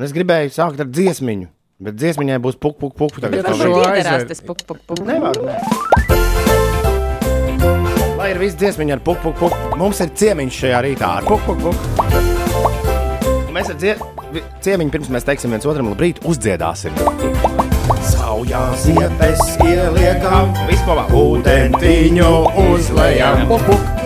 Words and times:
Un 0.00 0.06
es 0.06 0.14
gribēju 0.16 0.48
sākt 0.54 0.78
ar 0.80 0.88
dziesmiņu, 0.88 1.44
bet 1.84 1.96
dziesmiņai 2.00 2.38
būs 2.40 2.54
puk, 2.56 2.78
puk, 2.80 2.94
puk. 2.96 3.18
Tagad 3.20 3.44
Varbūt 3.44 3.50
tā 3.50 3.66
vajag. 3.68 3.74
piederās 3.98 4.06
aizver- 4.14 4.28
tas 4.30 4.40
puk, 4.48 4.62
puk, 4.64 4.78
puk. 4.88 5.00
Nevar, 5.04 5.36
ne. 5.44 5.56
Lai 8.16 8.30
ir 8.32 8.38
viss 8.40 8.56
dziesmiņa 8.56 8.92
ar 8.96 9.02
puk, 9.04 9.18
puk, 9.20 9.36
puk. 9.36 9.52
Mums 9.76 10.00
ir 10.00 10.08
ciemiņš 10.16 10.54
šajā 10.62 10.80
rītā 10.86 11.10
ar 11.18 11.24
puk, 11.28 11.40
puk, 11.44 11.58
puk. 11.60 11.76
Un 13.44 13.52
Mēs 13.58 13.68
ar 13.68 13.76
dzie... 13.76 13.92
vi- 14.32 14.42
ciemiņu 14.64 14.90
pirms 14.96 15.08
mēs 15.12 15.24
teiksim 15.28 15.50
viens 15.52 15.66
otram 15.68 15.92
labrīt, 15.92 16.16
uzdziedāsim. 16.24 16.96
Saujā 18.00 18.62
ziepes 18.80 19.44
ieliekam, 19.60 20.54
vispār 20.70 21.04
ūdentiņu 21.12 22.32
uzlējam, 22.72 23.44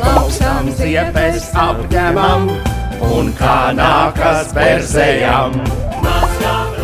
plaukstām 0.03 0.73
ziepes 0.75 1.53
apņemam 1.55 2.51
un 3.15 3.31
kā 3.39 3.71
nākas 3.79 4.51
berzējam. 4.57 5.84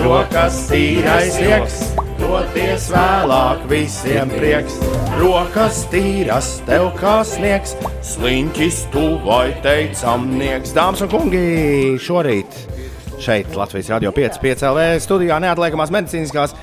Rokas 0.00 0.56
tīrais 0.70 1.34
rieks, 1.42 1.74
doties 2.16 2.86
vēlāk 2.88 3.66
visiem 3.68 4.30
prieks. 4.32 4.78
Rokas 5.18 5.82
tīras, 5.92 6.48
tev 6.64 6.88
kā 6.96 7.18
sniegs, 7.28 7.74
sliņķis 8.08 8.78
tu 8.94 9.04
vai 9.26 9.50
teicamnieks. 9.64 10.72
Dāmas 10.76 11.04
un 11.04 11.12
kungi, 11.12 11.44
šorīt 12.00 12.56
šeit 13.20 13.52
Latvijas 13.52 13.90
Radio 13.92 14.14
5,5 14.16 14.64
LV 14.70 14.84
studijā 15.04 15.36
neatliekamās 15.44 15.92
medicīniskās 15.92 16.56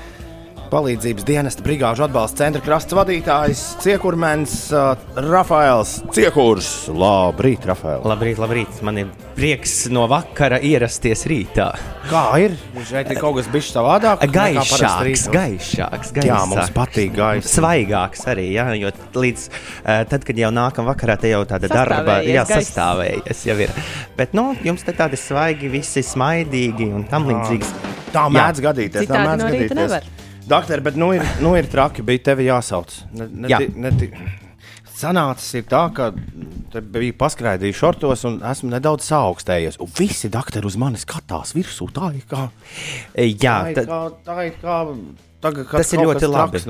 palīdzības 0.70 1.26
dienesta 1.28 1.64
brigāžu 1.64 2.04
atbalsta 2.06 2.44
centra 2.44 2.62
krasts 2.64 2.94
vadītājs 2.96 3.62
Ciekurmens 3.82 4.54
uh, 4.74 4.92
Rafaels 5.28 5.98
Ciekurs. 6.14 6.68
Labrīt, 6.92 7.66
Rafael! 7.68 8.04
Labrīt, 8.08 8.40
labrīt. 8.42 8.80
Man 8.86 9.00
ir 9.02 9.12
prieks 9.36 9.86
no 9.94 10.06
vakara 10.10 10.58
ierasties 10.64 11.24
rītā. 11.30 11.68
Kā 12.08 12.22
ir? 12.42 12.56
Šeit 12.88 13.10
ir 13.12 13.20
kaut 13.20 13.36
kas 13.38 13.50
bijis 13.52 13.70
savādāk. 13.74 14.24
Gaišāks, 14.34 15.28
gaišāks, 15.34 16.12
gaišāks. 16.16 16.28
Jā, 16.28 16.40
mums 16.48 16.72
patīk 16.76 17.12
gaisa. 17.16 17.50
Svaigāks 17.58 18.24
arī, 18.30 18.48
jā, 18.56 18.66
jo 18.80 18.92
līdz 19.18 19.48
uh, 19.50 20.02
tad, 20.08 20.24
kad 20.28 20.40
jau 20.40 20.50
nākam 20.54 20.88
vakarā, 20.88 21.18
te 21.20 21.32
jau 21.32 21.44
tāda 21.48 21.70
darba, 21.72 22.18
Sastāvējies 22.18 22.34
jā, 22.34 22.46
sastāvējies 22.48 23.44
jau 23.50 23.58
ir. 23.66 23.74
Bet, 24.18 24.34
nu, 24.36 24.50
jums 24.64 24.84
te 24.86 24.94
tādi 24.96 25.20
svaigi, 25.20 25.70
visi 25.72 26.02
smaidīgi 26.04 26.88
un 26.94 27.04
tam 27.10 27.28
līdzīgs. 27.28 27.74
Tā 28.08 28.24
Jā. 28.24 28.32
mēdz 28.38 28.64
gadīties. 28.64 29.04
tā 29.04 29.04
Citādi 29.04 29.28
mēdz 29.28 29.42
no 29.44 29.50
gadīties. 29.52 29.76
nevar. 29.76 30.08
Doktor, 30.48 30.80
bet 30.80 30.96
nu 30.96 31.10
ir, 31.12 31.24
nu 31.44 31.52
ir 31.58 31.66
traki, 31.68 32.02
bija 32.06 32.30
tevi 32.30 32.46
jāsauc. 32.48 32.94
Ne, 33.12 33.26
ne, 33.28 33.48
Jā. 33.52 33.58
ne, 33.76 33.92
Sanācis 34.98 35.60
ir 35.60 35.66
tā, 35.70 35.84
ka 35.94 36.08
te 36.72 36.80
bija 36.82 37.14
paskraidījis 37.20 37.78
šortos 37.78 38.24
un 38.26 38.40
esmu 38.48 38.72
nedaudz 38.72 39.06
saaugstējies. 39.06 39.76
Un 39.84 39.92
visi 39.94 40.30
doktori 40.32 40.66
uz 40.66 40.78
mani 40.80 40.98
skatās 40.98 41.52
virsū. 41.54 41.86
Tā 41.94 42.10
ir 42.18 42.24
kā. 42.26 42.48
Jā, 43.14 43.58
tā 43.68 43.70
ir 43.70 43.76
tad, 43.78 43.92
kā, 43.92 44.00
tā 44.26 44.38
ir 44.48 44.56
kā 44.58 44.78
tagad, 45.42 45.68
Tas 45.70 45.92
ir 45.94 46.02
ļoti 46.02 46.28
labi. 46.30 46.60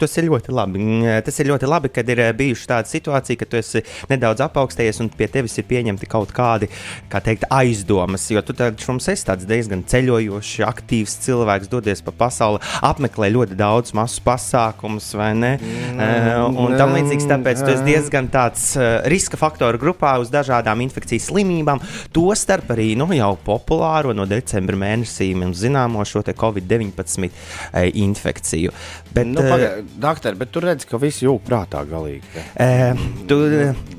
Tas 0.00 0.16
ir 0.20 0.26
ļoti 0.28 0.54
labi. 0.54 0.80
Mm, 0.80 1.22
Tas 1.26 1.40
ir 1.40 1.50
ļoti 1.50 1.68
labi, 1.70 1.90
kad 1.94 2.08
ir 2.12 2.22
eh, 2.26 2.32
bijuši 2.36 2.68
tāda 2.70 2.90
situācija, 2.90 3.40
ka 3.40 3.48
tu 3.48 3.58
esi 3.60 3.82
nedaudz 4.10 4.42
apaugstējies 4.44 5.00
un 5.04 5.10
pie 5.14 5.28
tevis 5.32 5.56
ir 5.60 5.66
pieņemti 5.70 6.08
kaut 6.10 6.34
kādi 6.36 6.70
kā 7.12 7.22
teikt, 7.24 7.46
aizdomas. 7.54 8.28
Jo 8.32 8.42
tu 8.46 8.56
taču 8.56 8.92
mums 8.92 9.08
esi 9.12 9.26
tāds 9.28 9.48
diezgan 9.48 9.84
ceļojošs, 9.88 10.52
aktīvs 10.68 11.16
cilvēks, 11.26 11.70
dodies 11.72 12.04
pa 12.04 12.14
pasauli, 12.24 12.62
apmeklē 12.86 13.30
ļoti 13.34 13.58
daudz 13.58 13.94
masu 13.96 14.22
pasākumus, 14.26 15.10
vai 15.18 15.32
ne? 15.38 15.54
Mm, 15.60 16.58
un 16.60 16.76
tam 16.80 16.94
līdzīgs, 16.96 17.28
tāpēc 17.30 17.64
tu 17.64 17.72
esi 17.74 17.86
diezgan 17.88 18.30
tāds 18.32 18.72
riska 19.10 19.40
faktoru 19.40 19.80
grupā 19.80 20.16
uz 20.22 20.32
dažādām 20.32 20.84
infekcijas 20.84 21.30
slimībām. 21.30 21.82
Tostarp 22.14 22.70
arī 22.74 22.92
nu, 22.98 23.08
jau 23.16 23.32
populāro 23.44 24.14
no 24.16 24.26
decembra 24.28 24.78
mēnesī 24.78 25.30
mums 25.38 25.60
zināmo 25.62 26.04
šo 26.06 26.22
te 26.26 26.34
Covid-19 26.36 27.26
eh, 27.26 27.90
infekciju. 28.10 28.74
Bet, 29.14 29.26
Nu, 29.30 29.42
eh, 29.42 29.50
paga, 29.50 29.70
doktor, 30.02 30.34
bet 30.38 30.50
tu 30.54 30.62
redzi, 30.64 30.86
ka 30.90 30.98
visi 31.02 31.26
jūt 31.26 31.44
prātā 31.46 31.82
galīgi. 31.88 32.22
te. 32.34 32.44
E, 32.62 32.94
tu, 33.30 33.38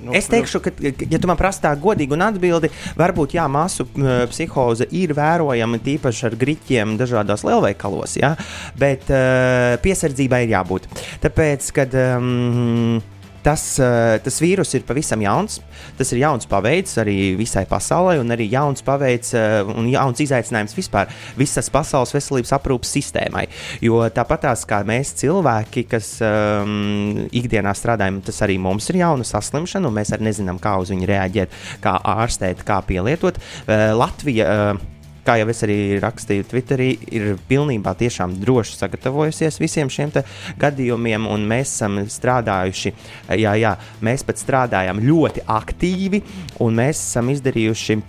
nu, 0.03 0.13
es 0.17 0.27
teikšu, 0.31 0.61
ka, 0.63 0.73
ja 0.81 1.19
tu 1.19 1.29
man 1.29 1.39
prasa 1.39 1.65
tā 1.67 1.71
godīgi 1.79 2.15
un 2.15 2.25
atbildi, 2.27 2.71
varbūt 2.99 3.35
jā, 3.37 3.47
masu 3.51 3.87
m, 3.95 4.09
psihoze 4.31 4.87
ir 4.91 5.13
vērojama 5.17 5.79
tīpaši 5.83 6.27
ar 6.29 6.37
griķiem 6.41 6.97
dažādos 6.99 7.45
lielveikalos, 7.47 8.17
jā, 8.21 8.33
bet 8.79 9.09
uh, 9.11 9.77
piesardzībai 9.83 10.43
ir 10.45 10.55
jābūt. 10.55 10.87
Tāpēc, 11.23 11.71
kad 11.75 11.95
um, 11.97 13.01
tas, 13.45 13.63
uh, 13.81 14.17
tas 14.23 14.39
vīrus 14.41 14.73
ir 14.77 14.85
pavisam 14.87 15.21
jauns, 15.23 15.59
tas 15.97 16.11
ir 16.13 16.21
jauns 16.23 16.47
paveids 16.49 16.97
arī 17.01 17.33
visai 17.39 17.65
pasaulē, 17.69 18.17
un 18.21 18.33
arī 18.33 18.47
jauns 18.51 18.85
paveids 18.85 19.33
uh, 19.37 19.61
un 19.75 19.89
jauns 19.91 20.21
izaicinājums 20.23 20.77
vispār 20.77 21.11
visas 21.39 21.71
pasaules 21.73 22.13
veselības 22.15 22.53
aprūpas 22.57 22.93
sistēmai. 22.97 23.47
Jo 23.83 24.03
tāpatās 24.13 24.65
kā 24.69 24.81
mēs 24.87 25.15
cilvēki, 25.21 25.85
kas 25.91 26.13
um, 26.25 27.25
ikdienā 27.31 27.73
strādājam, 27.77 28.21
tas 28.25 28.41
arī 28.45 28.59
mums 28.61 28.89
ir 28.91 29.01
jauna 29.01 29.27
saslimšana, 29.27 29.89
un 29.89 29.99
mēs 29.99 30.13
arī 30.15 30.29
nezinām, 30.29 30.61
kā 30.61 30.77
uz 30.81 30.93
viņu 30.93 31.09
reaģēt, 31.11 31.59
kā 31.83 31.97
ārstēt, 32.15 32.65
kā 32.67 32.81
pielietot. 32.87 33.41
Uh, 33.67 33.91
Latvija. 33.97 34.49
Uh, 34.75 34.87
Kā 35.25 35.35
jau 35.37 35.49
es 35.53 35.59
arī 35.65 35.77
rakstīju 36.01 36.47
Twitterī, 36.49 36.89
ir 37.13 37.35
pilnībā 37.49 37.93
tiešām 37.99 38.39
droši 38.41 38.79
sagatavojusies 38.79 39.59
visiem 39.61 39.91
šiem 39.93 40.13
gadījumiem, 40.61 41.27
un 41.29 41.45
mēs 41.49 41.75
esam 41.75 41.99
strādājuši, 42.09 42.93
jā, 43.37 43.53
jā, 43.61 43.75
mēs 44.01 44.25
pat 44.25 44.41
strādājam 44.41 45.03
ļoti 45.05 45.45
aktīvi, 45.45 46.23
un 46.65 46.81
mēs 46.81 47.03
esam 47.05 47.29
izdarījuši 47.35 47.99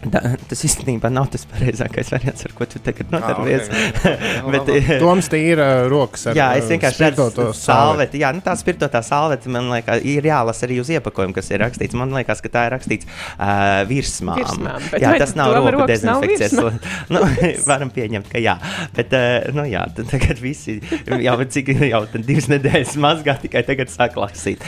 Da, 0.00 0.20
tas 0.48 0.62
īstenībā 0.64 1.10
nav 1.12 1.26
tas 1.28 1.42
pareizākais 1.50 2.08
variants, 2.14 2.44
ar 2.46 2.52
ko 2.56 2.64
tu 2.64 2.80
tagad 2.80 3.10
nodarbojies. 3.12 3.66
Bet, 4.54 4.70
eh, 4.72 4.86
Toms 5.02 5.26
ir 5.36 5.60
uh, 5.60 5.84
rokas 5.92 6.24
ar 6.30 6.38
Jā, 6.38 6.46
es 6.56 6.70
vienkārši 6.72 7.02
redzu 7.04 7.26
to 7.36 7.48
salveti. 7.56 8.22
Jā, 8.22 8.30
nu, 8.32 8.40
tā 8.44 8.54
spirtotā 8.56 9.02
salvete 9.04 9.52
man 9.52 9.68
liekas, 9.68 10.00
ir 10.08 10.24
jālasa 10.24 10.64
arī 10.64 10.78
uz 10.80 10.88
iepakojuma, 10.94 11.36
kas 11.36 11.52
ir 11.52 11.60
rakstīts. 11.60 11.96
Man 12.00 12.14
liekas, 12.16 12.40
ka 12.40 12.52
tā 12.54 12.62
ir 12.68 12.74
rakstīts 12.78 13.08
uh, 13.10 13.82
virsmām. 13.90 14.40
Virsmām, 14.40 14.86
Jā, 15.04 15.12
tas 15.20 15.34
nav 15.36 15.52
roku 15.58 15.84
dezinfekcijas. 15.90 16.56
nu, 17.12 17.22
varam 17.70 17.92
pieņemt, 17.92 18.32
ka 18.32 18.40
jā. 18.40 18.56
Bet, 18.96 19.12
uh, 19.12 19.52
nu, 19.52 19.66
jā, 19.68 19.84
tad 19.98 20.08
tagad 20.14 20.40
visi 20.40 20.78
jau, 21.26 21.36
cik, 21.44 21.74
jau 21.90 22.02
divas 22.16 22.48
nedēļas 22.54 22.96
mazgā, 23.04 23.36
tikai 23.44 23.66
tagad 23.68 23.92
sāk 23.92 24.16
lasīt. 24.16 24.64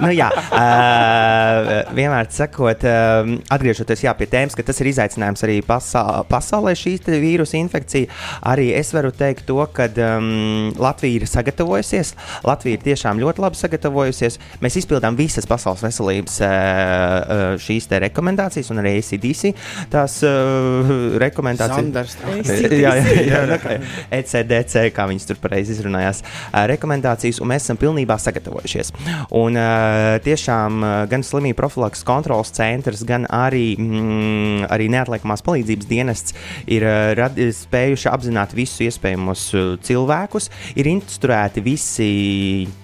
nu, 0.00 0.14
jā, 0.16 0.32
uh, 0.32 1.92
vienmēr 1.92 2.32
sakot, 2.32 2.88
uh, 2.88 3.36
atgriežoties 3.52 4.08
jā, 4.08 4.16
pie 4.16 4.32
tēmas, 4.32 4.56
ka 4.62 4.70
tas 4.70 4.80
ir 4.82 4.92
izaicinājums 4.92 5.42
arī 5.46 5.58
pasā, 5.66 6.04
pasaulē, 6.30 6.74
šī 6.78 6.94
vīrusu 7.02 7.58
infekcija. 7.58 8.08
Arī 8.48 8.70
es 8.78 8.92
varu 8.94 9.10
teikt 9.14 9.46
to, 9.48 9.58
ka 9.74 9.88
um, 9.90 10.70
Latvija 10.80 11.20
ir 11.20 11.26
sagatavojusies. 11.28 12.14
Latvija 12.46 12.78
ir 12.78 12.84
tiešām 12.86 13.20
ļoti 13.22 13.42
labi 13.42 13.58
sagatavojusies. 13.58 14.38
Mēs 14.62 14.78
izpildām 14.82 15.18
visas 15.18 15.48
pasaules 15.50 15.82
veselības 15.84 16.38
uh, 16.44 16.48
uh, 16.48 17.44
šīs 17.62 17.90
rekomendācijas, 18.06 18.70
un 18.72 18.82
arī 18.82 18.94
ACDC 19.00 19.52
tās 19.92 20.20
uh, 20.26 20.92
rekomendācijas. 21.22 22.16
Jā, 22.72 22.94
jā, 22.96 23.16
jā, 23.26 23.42
jā. 23.58 23.78
ECDC, 24.18 24.86
kā 24.94 25.06
viņas 25.10 25.28
tur 25.28 25.40
pareizi 25.42 25.74
izrunājās, 25.76 26.22
ā, 26.52 26.64
rekomendācijas, 26.70 27.40
un 27.42 27.50
mēs 27.52 27.66
esam 27.66 27.78
pilnībā 27.80 28.16
sagatavojušies. 28.22 28.92
Un 29.38 29.58
ā, 29.58 29.68
tiešām 30.24 30.82
ā, 30.82 30.92
gan 31.10 31.24
slimību 31.26 31.58
profilaks 31.58 32.04
kontrols 32.06 32.52
centrs, 32.56 33.04
gan 33.08 33.26
arī, 33.32 33.74
mm, 33.78 34.51
arī 34.72 34.88
neatliekamās 34.92 35.42
palīdzības 35.46 35.88
dienests 35.90 36.36
ir 36.70 36.86
ā, 36.86 36.96
rad, 37.18 37.38
spējuši 37.56 38.08
apzināt 38.10 38.54
visus 38.56 38.82
iespējamos 38.86 39.44
ā, 39.56 39.64
cilvēkus, 39.84 40.48
ir 40.78 40.90
instruēti 40.92 41.64
visi 41.64 42.08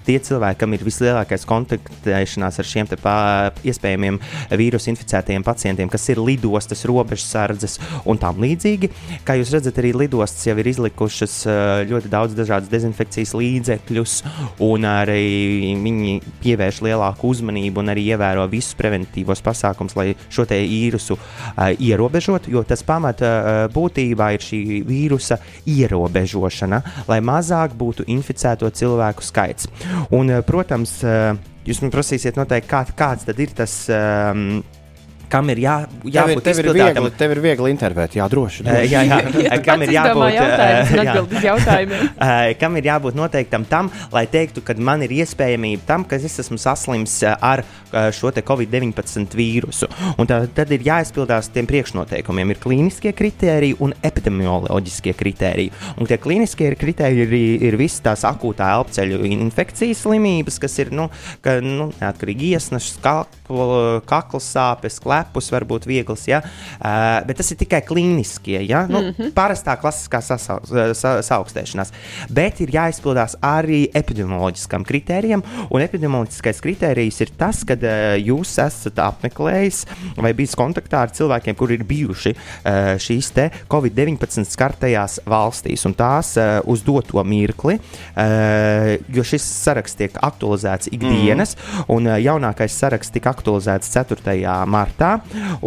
tie 0.06 0.18
cilvēki, 0.24 0.60
kam 0.62 0.74
ir 0.74 0.84
vislielākais 0.86 1.44
kontaktēšanās 1.48 2.60
ar 2.60 2.68
šiem 2.68 2.88
pā, 3.02 3.16
iespējamiem 3.68 4.20
vīrusu 4.58 4.92
inficētajiem 4.94 5.44
pacientiem, 5.46 5.90
kas 5.92 6.08
ir 6.12 6.22
lidostas, 6.22 6.86
robežsardzes 6.88 7.78
un 8.08 8.20
tam 8.20 8.40
līdzīgi. 8.42 8.90
Kā 9.26 9.36
jūs 9.38 9.52
redzat, 9.54 9.80
arī 9.80 9.92
lidostas 9.96 10.46
jau 10.48 10.56
ir 10.58 10.70
izlikušas 10.72 11.36
uh, 11.46 11.58
ļoti 11.88 12.12
daudz 12.12 12.36
dažādas 12.38 12.72
dezinfekcijas 12.72 13.34
līdzekļus, 13.36 14.16
un 14.64 14.88
arī 14.88 15.76
viņi 15.84 16.16
pievērš 16.42 16.80
lielāku 16.88 17.32
uzmanību 17.34 17.82
un 17.82 17.92
arī 17.92 18.08
ievēro 18.14 18.46
visus 18.50 18.76
preventīvos 18.78 19.44
pasākumus, 19.44 19.96
lai 19.98 20.08
šo 20.32 20.46
vīrusu 20.48 21.18
ierobežotu, 21.78 22.52
jo 22.54 22.62
tas 22.66 22.84
pamata 22.86 23.68
būtībā 23.74 24.30
ir 24.36 24.44
šī 24.44 24.62
vīrusa 24.88 25.40
ierobežošana, 25.68 26.82
lai 27.10 27.20
mazāk 27.24 27.76
būtu 27.78 28.06
inficēto 28.14 28.70
cilvēku 28.70 29.24
skaits. 29.26 29.68
Un, 30.14 30.32
protams, 30.46 30.98
jūs 31.68 31.82
man 31.84 31.94
prasīsiet 31.94 32.38
noteikti, 32.38 32.70
kā, 32.70 32.84
kāds 32.98 33.28
tad 33.28 33.40
ir 33.42 33.54
tas. 33.58 33.80
Um, 33.92 34.60
kam 35.30 35.48
ir 35.52 35.60
jā, 35.62 35.76
Tev 35.88 36.08
ir, 36.08 36.14
jābūt 36.14 36.44
tev, 36.46 36.60
ir 36.62 36.68
viegli, 36.76 37.10
tev 37.18 37.34
ir 37.34 37.40
viegli 37.44 37.72
intervēt, 37.72 38.16
jā, 38.18 38.26
droši. 38.30 38.64
Eh, 38.64 38.68
droši. 38.68 38.92
Jā, 38.92 39.02
jā, 39.08 39.58
kam 39.66 39.84
ir 39.84 39.92
jābūt 39.94 40.26
eh, 40.32 40.94
jā. 40.96 41.16
jautājumiem. 41.50 42.06
Eh, 42.28 42.52
kam 42.58 42.74
ir 42.76 42.86
jābūt 42.88 43.16
noteiktam 43.16 43.64
tam, 43.68 43.88
lai 44.12 44.24
teiktu, 44.30 44.62
ka 44.66 44.74
man 44.82 45.02
ir 45.06 45.12
iespējamība 45.20 45.86
tam, 45.86 46.04
ka 46.08 46.18
es 46.18 46.38
esmu 46.42 46.58
saslims 46.60 47.14
ar 47.24 47.62
šo 48.14 48.32
te 48.34 48.42
Covid-19 48.44 49.36
vīrusu. 49.38 49.88
Un 50.20 50.28
tā, 50.28 50.40
tad 50.54 50.72
ir 50.74 50.84
jāizpildās 50.84 51.50
tiem 51.54 51.68
priekšnoteikumiem. 51.68 52.52
Ir 52.52 52.60
klīniskie 52.62 53.12
kriteriji 53.16 53.78
un 53.84 53.94
epidemioloģiskie 54.04 55.14
kriteriji. 55.18 55.72
Un 55.96 56.10
tie 56.10 56.18
klīniskie 56.20 56.72
kriteriji 56.80 57.24
ir, 57.26 57.36
ir 57.70 57.78
visas 57.80 58.02
tās 58.04 58.26
akūtā 58.28 58.68
elpceļu 58.80 59.22
infekcijas 59.30 60.04
slimības, 60.04 60.58
kas 60.62 60.78
ir 60.82 60.92
nu, 60.94 61.08
ka, 61.44 61.58
nu, 61.64 61.90
neatkarīgi 62.00 62.52
iesnašas, 62.54 62.98
kakla, 63.04 64.02
kakla 64.08 64.42
sāpes, 64.42 64.98
klepus, 65.18 65.50
varbūt 65.52 65.86
viegls. 65.88 66.26
Ja? 66.28 66.40
Uh, 66.78 67.20
bet 67.26 67.40
tas 67.40 67.50
ir 67.52 67.58
tikai 67.60 67.82
klīniskie, 67.86 68.60
ja? 68.66 68.86
nu, 68.88 69.00
mm 69.00 69.14
-hmm. 69.16 69.32
parastā 69.34 69.76
klasiskā 69.80 70.20
sasau, 70.22 70.60
sa, 70.94 71.18
saaugstēšanās. 71.22 71.92
Bet 72.30 72.60
ir 72.60 72.70
jāizpildās 72.74 73.36
arī 73.42 73.88
epidemioloģiskam 73.94 74.84
kritērijam, 74.84 75.42
un 75.70 75.80
epidemioloģiskais 75.82 76.60
kritērijs 76.60 77.20
ir 77.20 77.30
tas, 77.36 77.64
ka 77.64 77.74
uh, 77.74 78.16
jūs 78.18 78.58
esat 78.58 78.98
apmeklējis 78.98 79.84
vai 80.16 80.34
bijis 80.34 80.56
kontaktā 80.56 81.02
ar 81.02 81.10
cilvēkiem, 81.10 81.54
kuri 81.54 81.78
ir 81.78 81.84
bijuši 81.84 82.34
uh, 82.34 82.96
šīs 82.98 83.32
te 83.34 83.50
Covid-19 83.70 84.44
skartajās 84.48 85.20
valstīs, 85.26 85.84
un 85.86 85.94
tās 85.94 86.36
uh, 86.36 86.60
uz 86.64 86.82
doto 86.82 87.24
mirkli, 87.24 87.78
uh, 87.78 88.96
jo 89.08 89.24
šis 89.24 89.42
saraksts 89.64 89.98
tiek 89.98 90.18
aktualizēts 90.22 90.90
ikdienas, 90.92 91.56
mm. 91.56 91.88
un 91.94 92.06
uh, 92.06 92.18
jaunākais 92.20 92.74
saraksts 92.78 93.12
tika 93.14 93.32
aktualizēts 93.34 93.90
4. 93.94 94.36
martā, 94.68 95.07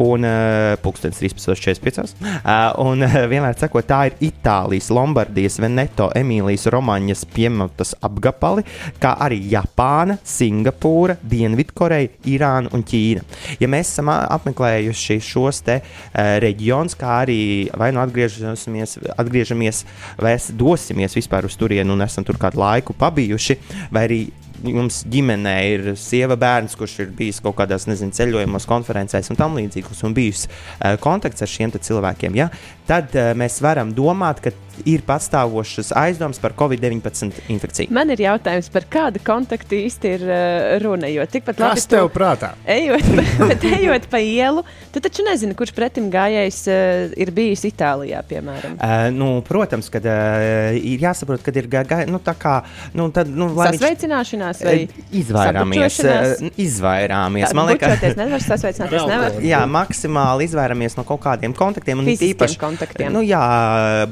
un 0.02 0.28
uh, 0.28 0.76
pulkstenis 0.82 1.22
13.45. 1.22 2.16
Uh, 2.22 2.68
un 2.84 3.06
uh, 3.06 3.18
vienmēr 3.32 3.58
sakot, 3.60 3.86
tā 3.88 4.04
ir 4.10 4.18
Itālijas, 4.32 4.92
Lombardijas, 4.94 5.60
Veneto, 5.62 6.10
Emīlijas, 6.18 6.68
Romaņas 6.74 7.26
pieminētas 7.34 7.96
apgabali, 8.06 8.66
kā 9.02 9.16
arī 9.26 9.42
Japāna, 9.52 10.18
Singapūra, 10.28 11.18
Dienvidkoreja, 11.22 12.12
Irāna 12.32 12.72
un 12.76 12.86
Ķīna. 12.88 13.26
Ja 13.62 13.70
mēs 13.72 13.94
esam 13.94 14.12
apmeklējuši 14.12 15.20
šos 15.32 15.64
te 15.68 15.80
uh, 15.82 16.36
reģionus, 16.44 16.98
kā 17.00 17.22
arī 17.24 17.42
vai 17.78 17.92
nu 17.96 18.04
atgriežamies, 18.04 18.98
atgriežamies 19.16 19.84
vai 20.22 20.36
es 20.38 20.52
dosimies 20.58 21.16
vispār 21.18 21.48
uz 21.48 21.58
turieni 21.60 21.94
un 21.94 22.06
esam 22.06 22.26
tur 22.28 22.40
kādu 22.42 22.62
laiku 22.62 22.96
pabijuši, 22.98 23.58
vai 23.92 24.06
arī 24.08 24.22
jums 24.68 25.02
ģimenē 25.12 25.56
ir 25.72 25.92
sieva, 26.00 26.38
bērns, 26.40 26.75
kurš 26.80 26.98
ir 27.06 27.13
bijis 27.18 27.42
kaut 27.44 27.58
kādās 27.60 27.88
nezinu, 27.90 28.13
ceļojumos, 28.16 28.68
konferencēs 28.69 29.31
un 29.34 29.40
tam 29.40 29.58
līdzīgos, 29.60 30.04
un 30.08 30.16
bijis 30.18 30.48
uh, 30.48 30.96
kontakts 31.02 31.44
ar 31.44 31.52
šiem 31.52 31.72
cilvēkiem, 31.72 32.36
ja, 32.38 32.50
tad 32.90 33.16
uh, 33.16 33.31
mēs 33.38 33.62
varam 33.63 33.94
domāt, 33.96 34.44
ka 34.44 34.54
ir 34.86 35.01
pastāvošas 35.07 35.92
aizdomas 35.98 36.39
par 36.42 36.54
Covid-19 36.57 37.31
infekciju. 37.51 37.92
Man 37.94 38.10
ir 38.13 38.22
jautājums, 38.25 38.69
par 38.74 38.86
kādu 38.92 39.22
kontaktu 39.25 39.78
īsti 39.80 40.12
ir 40.18 40.25
uh, 40.28 40.78
runa. 40.83 41.10
Jo 41.12 41.25
tikpat 41.30 41.60
labi 41.62 41.80
Kas 41.80 41.88
tev 41.92 42.10
prātā? 42.13 42.54
Ejot, 42.66 43.06
bet 43.51 43.63
ejot 43.68 44.07
pa 44.12 44.19
ielu, 44.24 44.63
tu 44.94 45.00
taču 45.04 45.25
nezini, 45.28 45.56
kurš 45.57 45.74
pretim 45.78 46.10
gājējs 46.13 46.62
uh, 46.72 47.13
ir 47.19 47.31
bijis 47.36 47.66
Itālijā, 47.69 48.22
piemēram. 48.30 48.78
Uh, 48.80 49.07
nu, 49.16 49.30
protams, 49.48 49.89
ka 49.94 50.01
uh, 50.04 50.75
ir 50.78 51.04
jāsaprot, 51.07 51.42
ka 51.45 51.54
ir 51.56 51.68
gājis 51.72 52.10
nu, 52.12 52.19
tā 52.24 52.34
kā. 52.39 52.57
Nu, 52.98 53.10
tad, 53.13 53.30
nu, 53.31 53.51
lai 53.56 53.72
Sasveicināšanās 53.74 54.62
vai 54.66 54.75
Izvairāmies. 55.16 56.00
eh, 56.04 56.50
Izvairāmies. 56.62 57.50
Tā, 57.51 57.56
Man 57.57 57.69
liekas, 57.72 58.04
nevar 58.18 58.44
sasveicināties, 58.50 59.06
nevar. 59.10 59.38
Jā, 59.45 59.62
maksimāli 59.69 60.48
izvairamies 60.50 60.95
no 61.00 61.04
kaut 61.07 61.22
kādiem 61.24 61.54
kontaktiem. 61.57 62.00
un 62.01 62.07
Fiziskiem 62.10 62.36
īpaši- 62.36 62.60
kontaktiem. 62.62 63.12
Nu, 63.13 63.22
jā, 63.25 63.42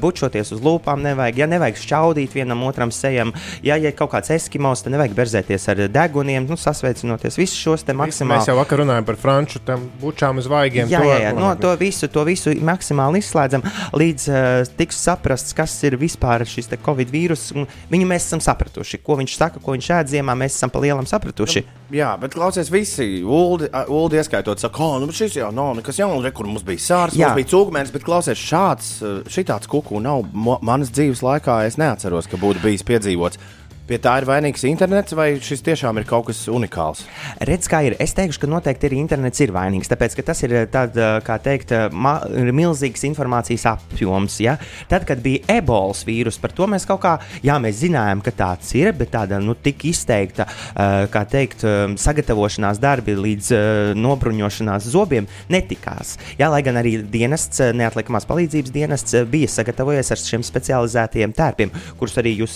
bučoties 0.00 0.52
uz 0.56 0.59
lūpām 0.64 1.02
nevajag. 1.04 1.38
Ja 1.42 1.46
nevajag 1.50 1.76
šķaudīt 1.80 2.34
vienam 2.36 2.62
otram 2.68 2.90
sejam, 2.94 3.32
ja 3.66 3.76
ir 3.80 3.92
kaut 3.98 4.12
kāds 4.14 4.30
eskimos, 4.34 4.82
tad 4.84 4.92
nevajag 4.94 5.14
berzēties 5.16 5.68
ar 5.72 5.82
deguniem, 5.88 6.46
nu, 6.48 6.56
sasveicinoties. 6.60 7.38
Visus 7.40 7.58
šos 7.58 7.84
te 7.86 7.92
Mēs 7.92 8.00
maksimāli. 8.14 8.46
jau 8.48 8.56
vakar 8.58 8.82
runājām 8.84 9.04
par 9.08 9.16
franču 9.20 9.60
tam 9.64 9.88
bučām 10.02 10.38
uz 10.38 10.46
vaigiem. 10.50 10.88
Jā, 10.88 11.00
to- 11.00 11.08
jā, 11.10 11.18
jā. 11.26 11.32
No, 11.36 11.54
to, 11.60 11.74
visu, 11.80 12.08
to 12.08 12.24
visu 12.24 12.54
maksimāli 12.60 13.20
izslēdzam, 13.22 13.62
līdz 13.92 14.28
uh, 14.28 14.72
tiks 14.76 14.96
saprasts, 15.04 15.54
kas 15.56 15.74
ir 15.84 15.96
vispār 16.00 16.44
šis 16.46 16.68
te 16.70 16.76
Covid 16.76 17.10
vīrus. 17.10 17.50
un 17.56 17.66
Viņu 17.90 18.06
mēs 18.06 18.26
esam 18.28 18.40
sapratuši. 18.40 18.98
Ko 19.04 19.16
viņš 19.16 19.36
saka, 19.36 19.60
ko 19.62 19.72
viņš 19.76 19.88
ēd 20.00 20.10
ziemā, 20.14 20.34
mēs 20.38 20.54
esam 20.56 20.70
pa 20.70 20.78
lielam 20.82 21.06
sapratuši. 21.06 21.64
Jā, 21.90 22.12
bet 22.20 22.34
klausies, 22.36 22.68
visi, 22.70 23.22
Ulu, 23.26 23.66
Ulu 23.88 24.14
ieskaitot, 24.14 24.60
saka, 24.62 24.76
ka 24.78 24.98
nu, 25.02 25.08
šis 25.10 25.34
jau 25.40 25.48
nav 25.52 25.74
nekas 25.80 25.98
jauns, 25.98 26.26
kur 26.36 26.46
mums 26.46 26.62
bija 26.62 26.78
sārs, 26.78 27.16
Jā. 27.18 27.32
mums 27.32 27.40
bija 27.40 27.50
cūkmērs, 27.50 27.90
bet 27.92 28.04
klausies, 28.06 28.38
šāds, 28.38 28.90
eh, 29.02 29.24
šitāds 29.26 29.66
kuku 29.66 29.98
nav 30.00 30.22
manas 30.66 30.90
dzīves 30.94 31.22
laikā. 31.26 31.60
Es 31.68 31.78
neatceros, 31.80 32.28
ka 32.30 32.40
būtu 32.40 32.62
bijis 32.64 32.86
piedzīvots. 32.88 33.40
Pie 33.90 33.98
tā 33.98 34.12
ir 34.20 34.24
vainīgs 34.28 34.62
internets, 34.68 35.14
vai 35.18 35.32
šis 35.42 35.64
tiešām 35.66 35.98
ir 35.98 36.04
kaut 36.06 36.28
kas 36.28 36.44
unikāls? 36.46 37.00
Redz, 37.42 37.66
kā 37.66 37.80
ir. 37.88 37.96
Es 37.98 38.12
teikšu, 38.14 38.44
ka 38.44 38.48
noteikti 38.52 38.86
arī 38.86 39.00
internets 39.02 39.42
ir 39.42 39.50
vainīgs, 39.50 39.88
tāpēc 39.90 40.12
ka 40.14 40.22
tas 40.28 40.38
ir 40.46 40.52
tād, 40.70 40.94
kā 41.26 41.38
teikt, 41.42 41.72
ir 41.74 42.50
milzīgs 42.54 43.02
informācijas 43.08 43.64
apjoms. 43.72 44.36
Ja? 44.44 44.54
Tad, 44.86 45.02
kad 45.08 45.18
bija 45.24 45.42
ebolas 45.56 46.04
vīrus, 46.06 46.38
par 46.38 46.54
to 46.54 46.68
mēs 46.70 46.86
kaut 46.86 47.00
kā, 47.02 47.16
jā, 47.42 47.56
mēs 47.58 47.80
zinājām, 47.80 48.22
ka 48.22 48.30
tāds 48.38 48.70
ir, 48.78 48.92
bet 48.94 49.10
tāda 49.16 49.40
nu, 49.42 49.56
tik 49.58 49.82
izteikta, 49.90 50.46
kā 51.10 51.24
teikt, 51.34 51.66
sagatavošanās 51.98 52.78
darbi 52.78 53.18
līdz 53.18 53.50
nobruņošanās 53.98 54.86
zobiem 54.94 55.26
netikās. 55.50 56.14
Jā, 56.38 56.52
lai 56.54 56.62
gan 56.62 56.78
arī 56.78 56.94
dienests, 57.10 57.58
neatliekamās 57.74 58.28
palīdzības 58.30 58.76
dienests, 58.78 59.18
bija 59.34 59.50
sagatavojies 59.50 60.14
ar 60.14 60.22
šiem 60.22 60.46
specializētajiem 60.46 61.34
tērpiem, 61.42 61.74
kurus 61.98 62.22
arī 62.22 62.36
jūs 62.38 62.54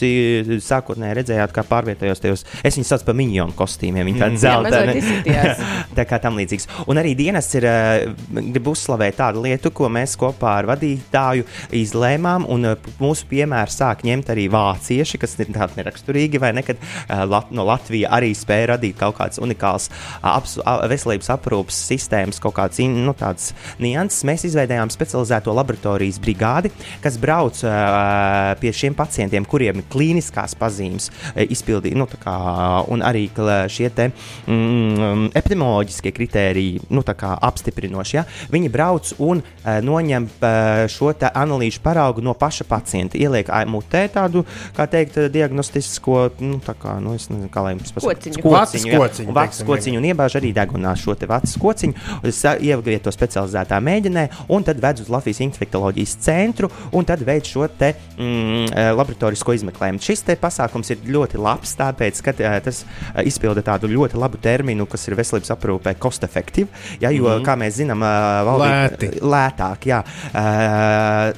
sākotnēji 0.63 1.11
redzējāt, 1.11 1.23
kā 1.55 1.65
pārvietojos 1.69 2.23
tajos. 2.23 2.45
Es 2.65 2.79
viņus 2.79 2.93
saucu 2.95 3.09
par 3.09 3.19
minionu 3.19 3.57
kostīmiem. 3.57 4.09
Viņi 4.11 4.23
tādi 4.23 4.39
mazliet 4.39 5.05
zeltaini. 5.05 5.55
Tā 5.99 6.07
kā 6.09 6.19
tam 6.23 6.39
līdzīgs. 6.39 6.69
Un 6.91 7.01
arī 7.01 7.15
dienas 7.19 7.49
ir, 7.57 7.67
uh, 7.69 8.41
grib 8.51 8.71
uzslavēt 8.73 9.19
tādu 9.21 9.45
lietu, 9.45 9.73
ko 9.75 9.91
mēs 9.93 10.17
kopā 10.21 10.57
ar 10.61 10.69
vadītāju 10.73 11.47
izlēmām. 11.81 12.49
Un 12.51 12.71
uh, 12.73 12.91
mūsu 13.03 13.29
piemēru 13.31 13.73
sāk 13.75 14.05
ņemt 14.07 14.33
arī 14.35 14.49
vācieši, 14.53 15.21
kas 15.23 15.37
ir 15.41 15.53
tādi 15.55 15.81
neraksturīgi, 15.81 16.43
vai 16.43 16.55
nekad 16.59 16.81
uh, 16.81 17.25
Lat 17.31 17.53
no 17.55 17.67
Latvijas 17.69 18.13
arī 18.15 18.33
spēja 18.37 18.75
radīt 18.75 18.99
kaut 19.01 19.17
kādas 19.19 19.41
unikālas 19.43 19.89
veselības 20.91 21.31
aprūpas 21.35 21.79
sistēmas, 21.89 22.41
kaut 22.43 22.57
kādas 22.59 22.81
nu, 22.85 23.15
tādas 23.17 23.53
nianses. 23.83 24.25
Mēs 24.27 24.47
izveidojām 24.49 24.93
specializēto 24.93 25.55
laboratorijas 25.55 26.21
brigādi, 26.23 26.73
kas 27.05 27.19
brauc 27.21 27.61
uh, 27.67 28.53
pie 28.61 28.75
šiem 28.75 28.97
pacientiem, 28.99 29.47
kuriem 29.49 29.81
ir 29.81 29.89
klīniskās 29.93 30.57
pazīmes 30.59 31.11
izpildīt, 31.37 31.97
nu, 31.99 32.07
kā, 32.21 32.37
un 32.93 33.03
arī 33.05 33.27
šie 33.69 33.91
te, 33.95 34.11
mm, 34.47 35.31
epidemioloģiskie 35.37 36.13
kritēriji 36.15 36.85
nu, 36.95 37.03
kā 37.05 37.35
apstiprinoši. 37.45 38.17
Ja? 38.17 38.25
Viņi 38.53 38.71
brauc 38.73 39.13
un 39.23 39.43
uh, 39.43 39.79
noņem 39.85 40.29
uh, 40.29 40.85
šo 40.91 41.13
te 41.19 41.29
analīžu 41.29 41.83
paraugu 41.85 42.25
no 42.25 42.35
paša 42.39 42.67
pacienta, 42.69 43.19
ieliek 43.21 43.51
mutē 43.71 44.07
tādu, 44.13 44.45
kā 44.77 44.87
teikt, 44.91 45.19
diagnostisko, 45.33 46.19
nu, 46.45 46.61
tā 46.65 46.75
kā, 46.79 46.97
nu, 47.03 47.15
es 47.19 47.29
nezinu, 47.31 47.51
kā 47.53 47.65
lai 47.65 47.75
jums 47.75 47.95
pasakā. 47.95 48.15
Kociņu. 48.15 48.45
Vats 48.55 48.77
jā. 48.79 48.99
kociņu, 49.01 49.29
Un 49.29 49.37
Vats 49.37 49.59
teiksim, 49.59 49.69
kociņu 49.71 50.01
un 50.01 50.09
iebāž 50.11 50.39
arī 50.41 50.53
degunā 50.57 50.95
šo 50.99 51.17
te 51.19 51.29
vats 51.31 51.57
kociņu, 51.61 51.95
sa- 52.35 52.57
ievieto 52.61 53.13
specializētā 53.15 53.81
mēģinē, 53.85 54.27
un 54.55 54.67
tad 54.67 54.81
ved 54.83 55.03
uz 55.05 55.11
Latvijas 55.13 55.43
infektoloģijas 55.45 56.17
centru, 56.25 56.71
un 56.93 57.07
tad 57.09 57.23
veids 57.27 57.51
šo 57.51 57.69
te 57.69 57.93
mm, 57.95 58.75
laboratorisko 58.99 59.57
izmeklējumu. 59.59 60.03
Šis 60.05 60.25
te 60.27 60.37
pasākums 60.41 60.94
ir 60.95 61.13
ļoti 61.15 61.41
labs, 61.41 61.75
tāpēc, 61.79 62.21
ka 62.25 62.35
eh, 62.39 62.57
tas 62.65 62.83
eh, 62.85 63.25
izpilda 63.29 63.65
tādu 63.67 63.91
ļoti 63.93 64.19
labu 64.21 64.41
terminu, 64.43 64.87
kas 64.91 65.07
ir 65.09 65.17
veselības 65.19 65.53
aprūpē 65.55 65.95
cost 66.01 66.25
effective, 66.27 66.69
ja, 67.01 67.11
jo, 67.11 67.29
mm 67.29 67.39
-hmm. 67.39 67.45
kā 67.47 67.57
mēs 67.61 67.79
zinām, 67.81 68.03
eh, 68.03 68.43
valdī- 68.49 68.73
Lēti. 68.75 69.11
lētāk, 69.21 69.87
jā. 69.91 70.03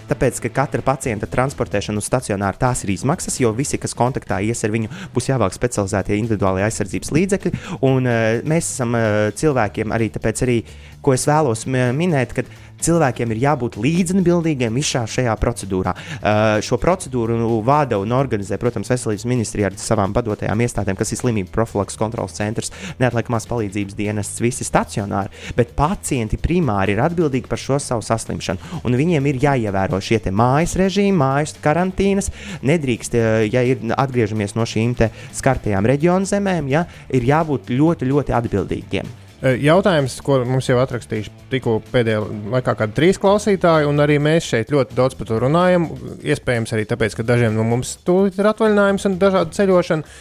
Tāpēc, 0.08 0.40
ka 0.42 0.48
katra 0.48 0.82
pacienta 0.82 1.26
transportēšana 1.26 1.98
uz 1.98 2.08
stacionāru 2.08 2.58
tās 2.58 2.84
ir 2.84 2.90
izmaksas, 2.90 3.40
jo 3.40 3.52
visi, 3.52 3.78
kas 3.78 3.94
kontaktā 3.94 4.40
ies 4.42 4.64
ar 4.64 4.70
viņu, 4.70 4.88
būs 5.14 5.28
jāvelk 5.28 5.52
specializētie 5.52 6.16
individuālie 6.16 6.64
aizsardzības 6.64 7.12
līdzekļi. 7.12 7.52
Un 7.80 8.04
mēs 8.44 8.70
esam 8.72 8.92
cilvēkiem 9.34 9.92
arī 9.92 10.10
tāpēc, 10.10 10.42
arī, 10.42 10.64
ko 11.06 11.14
es 11.14 11.26
vēlos 11.28 11.66
mi- 11.70 11.92
minēt, 11.94 12.34
kad 12.34 12.50
cilvēkiem 12.82 13.32
ir 13.32 13.42
jābūt 13.44 13.78
līdzinbildīgiem 13.80 14.74
visā 14.76 15.04
šajā 15.08 15.34
procedūrā. 15.40 15.94
Uh, 15.96 16.58
šo 16.64 16.78
procedūru 16.80 17.38
nu, 17.38 17.60
vada 17.64 17.98
un 18.02 18.12
organizē, 18.16 18.58
protams, 18.60 18.90
Veselības 18.92 19.24
ministrija 19.28 19.70
ar 19.70 19.78
savām 19.80 20.12
padotajām 20.16 20.60
iestādēm, 20.66 20.98
kas 20.98 21.14
ir 21.14 21.20
slimību 21.22 21.52
profilaks 21.54 21.96
kontrols 21.96 22.36
centrs, 22.36 22.72
neatliekamās 23.00 23.48
palīdzības 23.48 23.96
dienests, 23.96 24.42
visi 24.44 24.66
stacionāri, 24.66 25.32
bet 25.56 25.74
pacienti 25.78 26.36
primāri 26.40 26.96
ir 26.96 27.02
atbildīgi 27.06 27.48
par 27.48 27.60
šo 27.60 27.80
savu 27.82 28.04
saslimšanu. 28.04 28.82
Un 28.84 28.98
viņiem 29.00 29.30
ir 29.32 29.42
jāievēro 29.46 30.00
šie 30.02 30.20
mājas 30.36 30.76
režīmi, 30.76 31.16
mājas 31.16 31.56
karantīnas. 31.64 32.32
Nedrīkst, 32.66 33.16
ja 33.52 33.62
ir 33.64 33.84
atgriežamies 33.96 34.56
no 34.56 34.66
šīm 34.68 34.96
skartajām 35.34 35.86
reģionu 35.88 36.28
zemēm, 36.28 36.68
ja, 36.72 36.86
ir 37.08 37.24
jābūt 37.26 37.72
ļoti, 37.72 38.12
ļoti 38.12 38.36
atbildīgiem. 38.36 39.25
Jautājums, 39.60 40.18
ko 40.24 40.38
mums 40.48 40.68
jau 40.70 40.78
atrakstījuši 40.82 41.32
tikko 41.52 41.78
pēdējā 41.92 42.20
laikā, 42.54 42.74
kādi 42.78 42.96
trīs 42.96 43.20
klausītāji, 43.22 43.88
un 43.88 44.02
arī 44.02 44.16
mēs 44.22 44.48
šeit 44.50 44.72
ļoti 44.74 44.96
daudz 44.98 45.16
par 45.18 45.28
to 45.30 45.40
runājam. 45.42 45.88
Iespējams, 46.24 46.72
arī 46.76 46.86
tāpēc, 46.88 47.18
ka 47.18 47.26
dažiem 47.26 47.56
no 47.56 47.66
mums 47.66 47.96
tūlīt 48.06 48.40
ir 48.40 48.48
atvaļinājums 48.52 49.08
un 49.10 49.18
dažādi 49.22 49.58
ceļošana. 49.58 50.16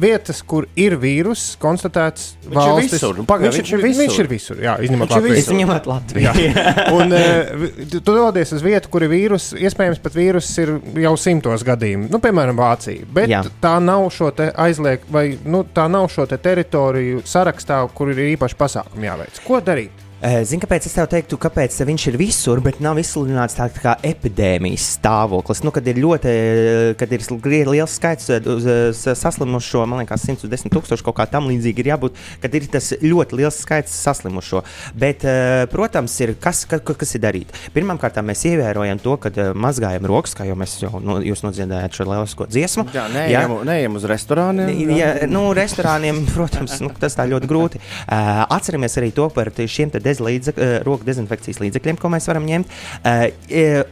Vietas, 0.00 0.40
kur 0.42 0.66
ir 0.80 0.96
vīruss, 0.98 1.54
konstatēts 1.62 2.32
Viņš 2.44 2.64
ir 2.66 2.78
visur. 2.82 3.18
Nu, 3.20 3.24
pagaid, 3.28 3.54
viņš 3.54 3.72
ir 3.76 3.82
visur. 3.84 4.00
Viņš 4.02 4.18
ir 4.24 4.28
visur, 4.30 4.62
jā, 4.64 4.74
izņemot 4.82 5.12
Viņš 5.12 5.16
ir 5.16 5.22
Latviju. 5.22 5.42
Izņemot 5.44 5.88
Latviju. 5.90 6.32
Un 6.98 7.14
uh, 7.14 7.66
tu 7.94 8.02
dodies 8.08 8.54
uz 8.56 8.64
vietu, 8.64 8.90
kur 8.90 9.06
ir 9.06 9.12
vīrus, 9.14 9.52
iespējams, 9.54 10.02
pat 10.02 10.18
vīrus 10.18 10.50
ir 10.62 10.74
jau 11.04 11.14
simtos 11.20 11.66
gadījumu, 11.66 12.10
nu, 12.12 12.20
piemēram, 12.22 12.58
Vācija. 12.58 13.06
Bet 13.14 13.30
Jā. 13.30 13.44
Jā. 13.46 13.54
tā 13.62 13.76
nav 13.82 14.08
šo 14.14 14.32
te 14.34 14.50
aizliegt, 14.66 15.06
vai 15.14 15.28
nu, 15.46 15.64
tā 15.74 15.86
nav 15.90 16.10
šo 16.12 16.26
te 16.30 16.38
teritoriju 16.42 17.22
sarakstā, 17.28 17.84
kur 17.94 18.10
ir 18.14 18.24
īpaši 18.34 18.58
pasākumi 18.60 19.10
jāveic. 19.10 19.44
Ko 19.46 19.62
darīt? 19.64 20.03
Zini, 20.24 20.62
kāpēc 20.62 20.86
es 20.88 20.94
tev 20.96 21.04
teiktu, 21.12 21.36
kāpēc 21.36 21.74
viņš 21.84 22.04
ir 22.08 22.16
visur, 22.16 22.60
bet 22.64 22.78
nav 22.80 22.96
izsludināts 22.96 23.58
tā 23.58 23.66
kā 23.76 23.92
epidēmijas 24.08 24.86
stāvoklis. 24.96 25.60
Nu, 25.66 25.68
kad 25.74 25.84
ir 25.90 25.98
ļoti, 26.00 26.30
eh, 26.32 26.94
kad 26.96 27.12
ir 27.12 27.20
liels 27.68 27.92
skaits 27.98 28.30
eh, 28.32 28.40
eh, 28.40 29.14
saslimušo, 29.14 29.82
man 29.86 30.00
liekas, 30.00 30.24
110 30.24 30.72
tūkstoši 30.72 31.04
kaut 31.04 31.16
kā 31.18 31.26
tam 31.28 31.48
līdzīgi 31.50 31.84
ir 31.84 31.90
jābūt, 31.92 32.16
kad 32.40 32.54
ir 32.56 32.66
tas 32.72 32.92
ļoti 33.02 33.36
liels 33.36 33.58
skaits 33.60 33.92
saslimušo. 34.04 34.62
Bet, 34.94 35.24
eh, 35.28 35.66
protams, 35.70 36.14
ir 36.24 36.34
kas, 36.40 36.64
ka- 36.64 36.78
ka- 36.80 36.94
kas 36.94 37.14
ir 37.14 37.20
darīt. 37.20 37.52
Pirmkārt, 37.74 38.16
mēs 38.24 38.46
ievērojam 38.48 39.02
to, 39.04 39.16
ka 39.20 39.28
eh, 39.28 39.52
mazgājam 39.52 40.06
rokas, 40.08 40.32
kā 40.34 40.46
jau 40.48 40.56
mēs 40.56 40.78
jau 40.80 41.00
no, 41.04 41.18
jūs 41.20 41.44
nodziedājāt 41.44 41.92
šo 42.00 42.04
lielisko 42.08 42.46
dziesmu. 42.48 42.86
Jā, 42.94 43.08
neejam, 43.12 43.58
neejam 43.68 43.96
uz 44.00 44.04
restorāniem. 44.08 44.72
Ja, 44.96 45.12
nu, 45.28 45.52
restorāniem, 45.52 46.24
protams, 46.34 46.80
nu, 46.80 46.88
tas 46.98 47.14
tā 47.14 47.28
ļoti 47.28 47.46
grūti. 47.50 47.80
Atceramies 48.08 48.96
arī 48.96 49.12
to 49.12 49.28
par 49.28 49.50
te- 49.50 49.68
šiem 49.68 49.90
te 50.14 50.22
dezlīdzek, 50.24 50.58
uh, 50.58 50.74
roku 50.86 51.04
dezinfekcijas 51.06 51.60
līdzekļiem, 51.62 51.98
ko 52.00 52.10
mēs 52.12 52.28
varam 52.30 52.46
ņemt. 52.48 52.70
Uh, 53.02 53.26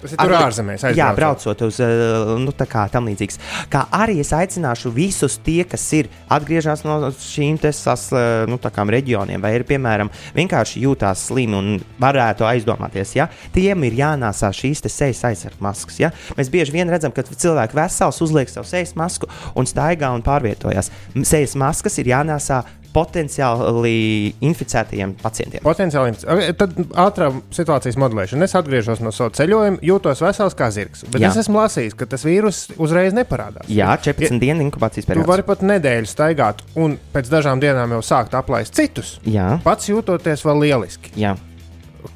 Tas 0.03 0.15
ir 0.15 0.19
tur 0.19 0.35
ārzemēs, 0.39 0.85
Jā, 0.95 1.11
aizbraucot. 1.13 1.17
braucot 1.19 1.63
uz 1.69 1.81
uh, 1.83 2.33
nu, 2.41 2.53
kā 2.73 2.87
tam 2.93 3.09
līdzīgs. 3.11 3.39
Kā 3.73 3.85
arī 3.93 4.21
es 4.23 4.33
aicināšu 4.37 4.93
visus 4.95 5.39
tie, 5.45 5.63
kas 5.69 5.85
ir 5.99 6.09
atgriežas 6.33 6.85
no 6.87 7.11
šīm 7.11 7.59
te 7.61 7.73
sas, 7.75 8.09
uh, 8.15 8.45
nu, 8.51 8.59
kā 8.63 8.85
reģioniem, 8.93 9.41
vai 9.43 9.55
ir 9.57 9.65
piemēram 9.69 10.11
vienkārši 10.37 10.83
jūtās 10.87 11.27
slimi 11.29 11.57
un 11.59 11.73
varētu 12.03 12.47
aizdomāties, 12.49 13.15
ja 13.19 13.29
tiem 13.55 13.85
ir 13.89 13.99
jānāsā 13.99 14.53
šīs 14.55 14.83
sejas 14.87 15.23
aizsardzības 15.29 15.61
maskas. 15.63 15.99
Ja? 16.01 16.13
Mēs 16.39 16.51
bieži 16.53 16.73
vien 16.75 16.91
redzam, 16.91 17.13
ka 17.15 17.23
cilvēki 17.27 17.77
vesels 17.79 18.21
uzliek 18.25 18.51
savu 18.51 18.69
sejas 18.69 18.95
masku 18.99 19.29
un 19.55 19.69
staigā 19.69 20.13
un 20.15 20.23
pārvietojās. 20.23 20.91
M- 21.15 21.25
Sejas 21.33 21.55
maskas 21.57 21.97
ir 22.03 22.11
jānāsā 22.13 22.63
potenciāli 22.93 24.35
inficētajiem 24.45 25.15
pacientiem. 25.23 25.63
Potenciāli. 25.65 26.15
Tad 26.59 26.75
ātrā 27.03 27.31
situācijas 27.55 27.97
modelēšana. 28.01 28.47
Es 28.49 28.57
atgriežos 28.59 29.01
no 29.05 29.13
sava 29.15 29.33
ceļojuma, 29.37 29.81
jūtos 29.85 30.23
vesels 30.25 30.57
kā 30.59 30.69
zirgs. 30.75 31.05
Bet 31.13 31.23
Jā. 31.25 31.31
Es 31.33 31.41
esmu 31.45 31.61
lasījis, 31.63 31.97
ka 31.99 32.09
tas 32.13 32.25
vīrus 32.27 32.65
uzreiz 32.77 33.15
neparādās. 33.17 33.69
Jā, 33.73 33.95
14 34.05 34.41
dienu 34.43 34.67
inkubācijas 34.67 35.07
Tu 35.07 35.13
periods. 35.13 35.29
vari 35.31 35.47
pat 35.49 35.65
nedēļu 35.65 36.11
staigāt, 36.11 36.61
un 36.77 36.99
pēc 37.15 37.31
dažām 37.33 37.63
dienām 37.63 37.97
jau 37.97 38.03
sākt 38.05 38.37
aplaist 38.39 38.77
citus. 38.79 39.17
Jā, 39.29 39.57
Pats 39.65 39.89
jūtoties 39.93 40.45
vēl 40.49 40.65
lieliski. 40.67 41.15
jā. 41.17 41.37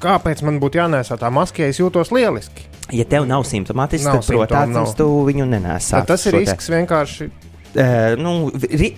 Kāpēc 0.03 0.41
man 0.43 0.57
būtu 0.59 0.81
jānēsā 0.81 1.15
tā 1.15 1.29
maska, 1.31 1.61
ja 1.63 1.71
es 1.71 1.77
jūtos 1.79 2.09
lieliski? 2.11 2.65
Ja 2.91 3.05
tev 3.07 3.23
nav 3.27 3.45
simptomātisks, 3.47 4.03
Nav 4.03 4.17
tad, 4.19 4.27
protams, 4.35 4.91
tu 4.99 5.05
viņu 5.23 5.45
nenēsā. 5.47 6.01
Tas 6.05 6.25
ir 6.27 6.35
risks 6.41 6.67
vienkārši. 6.73 7.29
Uh, 7.77 8.15
nu, 8.19 8.51
ri, 8.67 8.89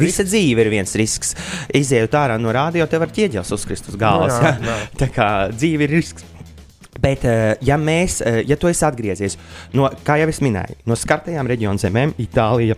Visa 0.00 0.26
dzīve 0.26 0.64
ir 0.64 0.72
viens 0.72 0.94
risks. 0.98 1.34
Izejot 1.74 2.14
ārā 2.18 2.38
no 2.40 2.54
rādio, 2.54 2.86
tev 2.90 3.04
var 3.04 3.12
ķieģelis 3.14 3.52
uzkrist 3.56 3.90
uz 3.92 3.98
galvas. 4.00 4.38
Jā, 4.38 4.54
ja? 4.54 4.56
jā. 4.70 4.78
Tā 5.04 5.10
kā 5.14 5.28
dzīve 5.54 5.88
ir 5.88 5.98
risks. 5.98 6.30
Bet, 7.04 7.24
eh, 7.26 7.54
ja 7.66 7.76
mēs, 7.80 8.20
eh, 8.22 8.42
ja 8.46 8.56
tu 8.56 8.70
esi 8.70 8.84
atgriezies 8.86 9.34
no, 9.74 9.90
kā 10.06 10.16
jau 10.20 10.28
es 10.30 10.38
minēju, 10.44 10.78
no 10.86 10.96
skartajām 10.96 11.48
reģionu 11.50 11.82
zemēm, 11.82 12.14
Itālija, 12.22 12.76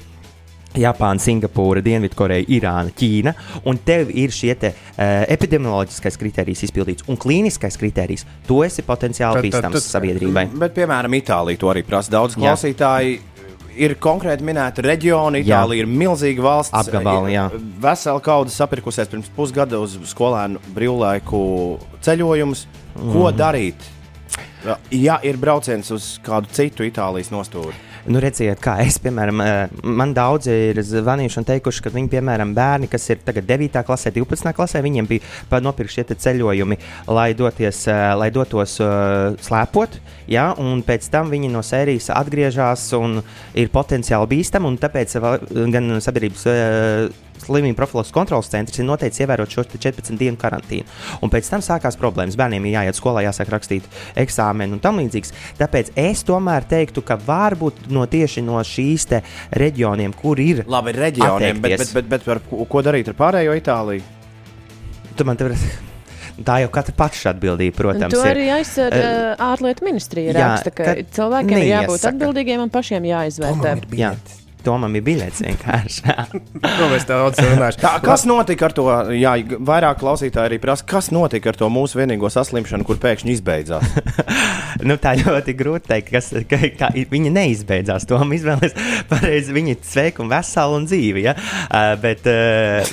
Japāna, 0.76 1.20
Singapūra, 1.23 1.82
Dienvidkoreja, 1.85 2.46
Irāna, 2.52 2.92
Ķīna, 2.96 3.32
un 3.68 3.78
tev 3.85 4.11
ir 4.12 4.35
šie 4.35 4.52
te, 4.61 4.73
uh, 4.73 5.23
epidemioloģiskais 5.32 6.18
kriterijs 6.20 6.66
izpildīts 6.68 7.06
un 7.08 7.16
klīniskais 7.20 7.78
kriterijs, 7.80 8.26
tu 8.49 8.61
esi 8.66 8.85
potenciāli 8.85 9.46
bīstams 9.46 9.88
sabiedrībai. 9.94 10.49
Bet, 10.61 10.75
piemēram, 10.76 11.16
Itālija 11.16 11.62
to 11.62 11.73
arī 11.73 11.85
prasa. 11.87 12.12
Daudz 12.18 12.37
Jā. 12.37 12.44
Ir 13.76 13.95
konkrēti 14.02 14.47
minēti 14.47 14.85
reģioni. 14.87 15.42
Jā. 15.45 15.62
Itālija 15.62 15.85
ir 15.85 15.90
milzīga 15.90 16.45
valsts. 16.47 16.75
Apgabali, 16.76 17.35
jā. 17.37 17.47
Vesela 17.83 18.21
kauda 18.25 18.50
sapirkusies 18.54 19.11
pirms 19.12 19.28
pusgada 19.37 19.80
uz 19.83 19.99
skolēnu 20.12 20.62
brīvlaiku 20.76 21.42
ceļojumus. 22.06 22.66
Ko 22.97 23.28
Mhm. 23.28 23.37
darīt? 23.37 23.90
Ja 24.90 25.21
ir 25.23 25.38
brauciens 25.38 25.92
uz 25.95 26.16
kādu 26.26 26.50
citu 26.52 26.87
Itālijas 26.87 27.30
nostūri, 27.30 27.76
Nu, 28.06 28.21
redziet, 28.23 28.61
kā 28.62 28.76
es, 28.85 29.00
piemēram, 29.02 29.40
eh, 29.42 29.73
man 29.83 30.12
daudzi 30.14 30.52
ir 30.68 30.78
zvanījuši 30.87 31.40
un 31.40 31.47
teikuši, 31.49 31.83
ka 31.83 31.90
viņi, 31.90 32.11
piemēram, 32.12 32.52
bērni, 32.54 32.87
kas 32.90 33.09
ir 33.11 33.18
tagad 33.26 33.49
9. 33.49 33.83
klasē, 33.83 34.12
12. 34.14 34.52
klasē, 34.54 34.83
viņiem 34.85 35.09
bija 35.11 35.59
nopirkti 35.64 35.97
šie 35.97 36.04
ceļojumi, 36.14 36.78
lai, 37.11 37.33
doties, 37.35 37.83
eh, 37.90 38.14
lai 38.14 38.30
dotos 38.30 38.78
uh, 38.78 39.35
slēpot, 39.42 39.99
ja, 40.30 40.52
un 40.59 40.85
pēc 40.87 41.11
tam 41.11 41.30
viņi 41.35 41.50
no 41.50 41.64
sērijas 41.66 42.12
atgriežas 42.14 42.92
un 42.95 43.23
ir 43.54 43.75
potenciāli 43.75 44.30
bīstami, 44.37 44.71
un 44.71 44.78
tāpēc 44.78 45.18
gan 45.75 45.99
sabiedrības 45.99 46.47
slimību 47.45 47.76
profilaks 47.76 48.12
kontrolas 48.14 48.49
centrs 48.52 48.78
ir 48.81 48.87
noteicis 48.88 49.21
ievērot 49.25 49.50
šo 49.52 49.64
te 49.69 49.78
14 49.78 50.16
dienu 50.21 50.37
karantīnu. 50.40 50.87
Un 51.23 51.31
pēc 51.33 51.50
tam 51.52 51.61
sākās 51.64 51.99
problēmas. 52.00 52.37
Bērniem 52.40 52.66
ir 52.71 52.76
jāiet 52.78 52.99
skolā, 52.99 53.23
jāsāk 53.26 53.50
rakstīt 53.52 53.85
eksāmenu 54.16 54.78
un 54.78 54.83
tam 54.85 54.99
līdzīgs. 55.02 55.33
Tāpēc 55.61 55.93
es 55.97 56.25
tomēr 56.28 56.64
teiktu, 56.69 57.02
ka 57.07 57.16
varbūt 57.16 57.87
no 57.93 58.07
tieši 58.07 58.43
no 58.47 58.61
šīs 58.64 59.07
reģioniem, 59.52 60.14
kur 60.16 60.38
ir. 60.40 60.64
labi, 60.66 60.90
ir 60.95 60.97
reģioniem, 61.07 61.61
bet, 61.61 61.78
bet, 61.78 61.93
bet, 61.95 62.09
bet 62.09 62.28
ar 62.28 62.40
ko 62.49 62.83
darīt 62.83 63.09
ar 63.12 63.14
pārējo 63.19 63.57
Itāliju? 63.61 64.02
Tu 65.16 65.25
man 65.25 65.37
te 65.37 65.45
vari- 65.49 65.85
Tā 66.45 66.59
jau 66.61 66.69
katra 66.69 66.93
paša 66.93 67.31
atbildība, 67.33 67.73
Un 67.73 67.78
protams, 67.81 68.12
to 68.12 68.21
ir. 68.21 68.35
arī 68.35 68.49
aizsver 68.59 68.93
uh, 68.93 69.40
ārlietu 69.40 69.87
ministrija. 69.87 70.35
jā, 70.35 70.49
Raksta, 70.50 70.71
ka 70.71 70.85
ka 70.85 70.95
cilvēkiem 71.16 71.57
ir 71.62 71.71
jābūt 71.71 72.05
atbildīgiem 72.11 72.61
un 72.61 72.69
pašiem 72.75 73.07
jāizvērtē. 73.09 73.73
Jā, 73.97 74.11
Tomam 74.66 74.94
ir 74.99 75.04
biļets 75.06 75.42
vienkārši. 75.46 76.14
Daudz 77.06 77.40
runājam? 77.40 77.80
Tā, 77.80 77.92
kas 78.04 78.26
notika 78.28 78.68
ar 78.68 78.76
to? 78.76 78.87
Jā, 79.16 79.37
vairāk 79.40 80.00
klausītāji 80.02 80.50
arī 80.50 80.61
prasa, 80.62 80.87
kas 80.88 81.12
notika 81.14 81.52
ar 81.52 81.58
to 81.61 81.70
mūsu 81.73 82.00
vienīgo 82.00 82.30
saslimšanu, 82.32 82.87
kur 82.88 82.99
pēkšņi 83.02 83.37
izbeidzās. 83.37 83.87
nu, 84.88 84.99
tā 85.00 85.14
ļoti 85.20 85.54
grūti 85.56 85.87
pateikt, 85.87 86.11
kas 86.11 86.32
ka, 86.50 86.58
ka, 86.78 86.90
viņa 87.11 87.32
neizbeidzās. 87.35 88.06
To 88.11 88.18
izvēlēties 88.37 89.06
pareizi. 89.11 89.54
Viņa 89.56 89.75
ir 89.75 89.82
sveika 89.87 90.25
un 90.25 90.32
vesela 90.32 90.76
un 90.80 90.87
dzīva. 90.88 91.23
Ja? 91.23 91.37
Uh, 91.66 91.94
bet, 92.02 92.26
uh, 92.26 92.35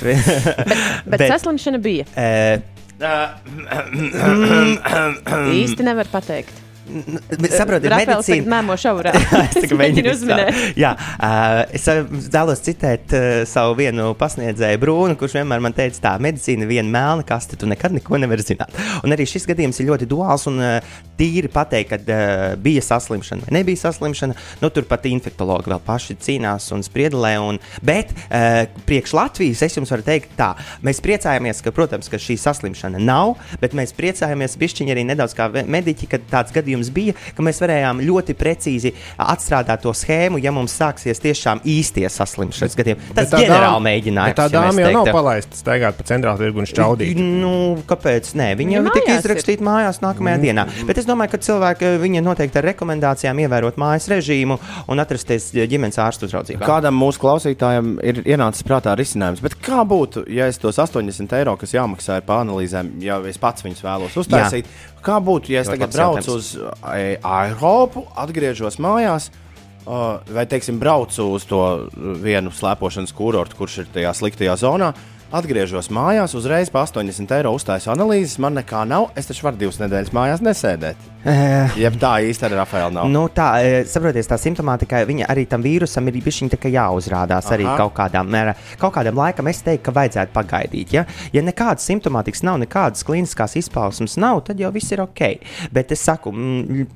Bet, 1.04 1.18
bet 1.18 1.26
saslimšana 1.28 1.78
bija. 1.82 2.04
uh, 2.14 2.62
Īsti 5.54 5.86
nevar 5.86 6.08
pateikt. 6.12 6.63
Saprotiet, 6.84 7.88
Rafaels 7.88 8.26
medicīna. 8.28 8.50
mēmo 8.56 8.76
šaurā. 8.78 9.12
es 9.48 9.56
tikai 9.56 9.78
mēģinu 9.80 10.12
uzminēt. 10.12 10.58
Jā, 10.78 10.92
uh, 10.94 11.62
es 11.74 11.86
vēlos 12.34 12.60
citēt 12.64 13.14
uh, 13.16 13.28
savu 13.48 13.76
vienu 13.78 14.10
pasniedzēju 14.20 14.80
Brūnu, 14.82 15.16
kurš 15.20 15.38
vienmēr 15.38 15.62
man 15.64 15.74
teica, 15.76 16.02
tā 16.08 16.12
medicīna 16.22 16.68
viena 16.68 16.90
melna 16.92 17.24
kaste, 17.26 17.56
tu 17.60 17.68
nekad 17.70 17.96
neko 17.96 18.20
nevari 18.20 18.44
zināt. 18.44 18.74
Un 19.02 19.16
arī 19.16 19.26
šis 19.28 19.48
gadījums 19.48 19.80
ir 19.80 19.88
ļoti 19.90 20.08
duāls 20.10 20.44
un 20.50 20.60
uh, 20.60 20.98
tīri 21.18 21.48
pateikt, 21.52 21.94
kad 21.94 22.12
uh, 22.12 22.44
bija 22.60 22.84
saslimšana 22.84 23.46
vai 23.46 23.56
nebija 23.58 23.80
saslimšana. 23.86 24.36
Nu, 24.60 24.70
tur 24.74 24.86
pat 24.88 25.08
infektologi 25.08 25.72
vēl 25.72 25.82
paši 25.86 26.18
cīnās 26.20 26.68
un 26.76 26.84
spriedelē. 26.84 27.34
Un, 27.44 27.60
bet 27.84 28.12
uh, 28.26 28.64
priekš 28.88 29.16
Latvijas 29.16 29.64
es 29.64 29.78
jums 29.78 29.92
varu 29.94 30.04
teikt, 30.06 30.36
tā, 30.38 30.52
mēs 30.84 31.00
priecājamies, 31.04 31.64
ka, 31.64 31.72
protams, 31.74 32.10
ka 32.12 32.20
šī 32.20 32.36
saslimšana 32.40 33.00
nav, 33.02 33.36
bet 33.62 33.76
mēs 33.76 33.96
priecājamies 33.96 34.58
bišķiņi 34.60 34.94
arī 34.94 35.06
nedaudz 35.08 35.36
kā 35.38 35.48
mediķi, 35.50 36.10
kad 36.10 36.28
tāds 36.30 36.54
gadījums 36.54 36.73
bija, 36.90 37.14
ka 37.36 37.42
mēs 37.42 37.60
varējām 37.62 38.00
ļoti 38.04 38.34
precīzi 38.34 38.92
atstrādāt 39.18 39.82
to 39.82 39.92
schēmu, 39.94 40.40
ja 40.42 40.50
mums 40.54 40.74
sāksies 40.78 41.20
tiešām 41.22 41.60
īstie 41.64 42.08
saslimšanas 42.10 42.74
gadījumi. 42.78 43.00
Tas 43.14 43.30
tā 43.30 43.40
ģenerāli 43.44 43.82
mēģinājums. 43.86 44.34
bet 44.34 44.36
Tā 44.36 44.48
ja 44.48 44.54
dāma 44.60 44.80
jau 44.80 44.92
nav 44.92 45.10
palaista 45.14 45.56
staigāt 45.56 45.96
pa 45.98 46.02
centrālu 46.04 46.38
tirgu 46.38 46.58
un 46.58 46.66
šķaudīt. 46.66 47.16
Nu, 47.18 47.52
kāpēc? 47.86 48.32
Nē, 48.34 48.50
viņa 48.58 48.72
jau 48.78 48.84
tika 48.90 49.06
mājās 49.06 49.14
ir. 49.14 49.20
izrakstīta 49.24 49.62
mājās 49.64 50.00
nākamajā 50.02 50.36
Mm. 50.38 50.42
dienā. 50.42 50.64
Bet 50.86 50.98
es 50.98 51.06
domāju, 51.06 51.30
ka 51.30 51.38
cilvēki 51.38 51.92
viņa 52.02 52.22
noteikti 52.24 52.58
ar 52.58 52.64
rekomendācijām 52.72 53.38
ievērot 53.44 53.76
mājas 53.76 54.08
režīmu 54.10 54.58
un 54.88 54.98
atrasties 54.98 55.52
ģimenes 55.54 55.98
ārstu 55.98 56.26
uzraudzībā. 56.26 56.64
Kādam 56.66 56.94
mūsu 56.98 57.20
klausītājam 57.22 57.98
ir 58.02 58.22
ienācis 58.24 58.64
prātā 58.66 58.96
risinājums, 58.98 59.40
bet 59.44 59.54
kā 59.62 59.84
būtu, 59.86 60.24
ja 60.28 60.46
es 60.46 60.58
tos 60.58 60.76
80 60.78 61.32
eiro, 61.38 61.56
kas 61.56 61.72
jāmaksā 61.72 62.20
par 62.26 62.44
analīzēm, 62.44 63.00
ja 63.02 63.20
es 63.28 63.38
pats 63.38 63.62
viņus 63.62 63.82
vēlos 63.84 64.16
uztaisīt, 64.16 64.64
kā 65.04 65.20
būtu, 65.22 65.52
ja 65.54 65.62
es 65.62 65.70
tagad 65.70 65.94
braucu 65.94 66.38
uz 66.38 66.54
e, 66.56 67.16
Eiropu, 67.20 68.06
atgriežos 68.18 68.80
mājās? 68.82 69.30
Uh, 69.84 70.22
vai, 70.32 70.46
teiksim, 70.48 70.78
braucu 70.80 71.26
uz 71.36 71.44
to 71.44 71.60
vienu 72.24 72.48
slēpošanas 72.56 73.12
kurortu, 73.12 73.58
kurš 73.58 73.82
ir 73.82 73.90
tajā 73.92 74.14
sliktajā 74.16 74.54
zonā, 74.56 74.94
Atgriežos 75.34 75.88
mājās, 75.90 76.30
uzreiz 76.38 76.68
pa 76.70 76.84
80 76.86 77.32
eiro 77.34 77.50
uztaisu 77.56 77.90
analīzes. 77.90 78.36
Man 78.38 78.54
nekā 78.54 78.84
nav. 78.86 79.08
Es 79.18 79.26
taču 79.26 79.48
varu 79.48 79.58
divas 79.58 79.80
nedēļas 79.80 80.12
mājās 80.14 80.44
nesēdēt. 80.46 81.08
Eh, 81.26 81.74
Jeb 81.80 81.96
tā 81.98 82.12
īsti 82.22 82.46
ar 82.46 82.54
Rafaelu 82.60 82.94
nav. 82.94 83.08
Nu, 83.10 83.24
tā, 83.34 83.48
e, 83.64 83.80
saprotiet, 83.90 84.28
tā 84.30 84.38
simptomātika, 84.38 85.00
viņa 85.08 85.26
arī 85.32 85.46
tam 85.50 85.64
vīrusam 85.64 86.06
ir 86.06 86.20
bijusi 86.20 86.46
jāuzrādās 86.76 87.50
arī 87.50 87.66
Aha. 87.66 87.74
kaut 87.80 87.96
kādām, 87.96 88.30
mērā, 88.30 88.54
kaut 88.78 88.94
kādam 88.94 89.18
laikam. 89.18 89.50
Es 89.50 89.64
teiktu, 89.66 89.82
ka 89.88 89.96
vajadzētu 89.98 90.34
pagaidīt. 90.36 90.94
Ja, 90.94 91.04
ja 91.32 91.42
nekādas 91.42 91.88
simptomātikas 91.90 92.44
nav, 92.46 92.60
nekādas 92.62 93.02
klīniskās 93.02 93.58
izpausmes 93.58 94.14
nav, 94.16 94.44
tad 94.46 94.62
jau 94.62 94.70
viss 94.70 94.94
ir 94.94 95.02
ok. 95.02 95.24
Bet 95.74 95.90
es 95.96 96.06
saku, 96.06 96.30
mm, 96.30 96.86